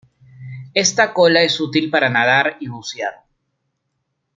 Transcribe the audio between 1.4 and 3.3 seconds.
es útil para nadar y bucear.